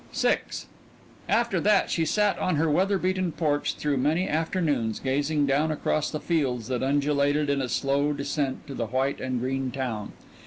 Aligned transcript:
VI 0.15 0.39
After 1.29 1.59
that 1.59 1.91
she 1.91 2.05
sat 2.05 2.39
on 2.39 2.55
her 2.55 2.67
weather 2.67 2.97
beaten 2.97 3.31
porch 3.31 3.75
through 3.75 3.97
many 3.97 4.27
afternoons, 4.27 4.99
gazing 4.99 5.45
down 5.45 5.69
across 5.69 6.09
the 6.09 6.19
fields 6.19 6.69
that 6.69 6.81
undulated 6.81 7.51
in 7.51 7.61
a 7.61 7.69
slow 7.69 8.11
descent 8.11 8.65
to 8.65 8.73
the 8.73 8.87
white 8.87 9.21
and 9.21 9.39
green 9.39 9.69
town. 9.69 10.13